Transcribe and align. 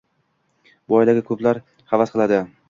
Bu 0.93 0.97
oilaga 1.01 1.23
koʻplar 1.29 1.61
havas 1.93 2.17
qiladi 2.17 2.43